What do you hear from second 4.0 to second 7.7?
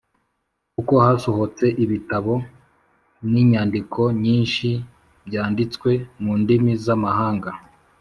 byinshi byanditse mu ndimi z’amahanga.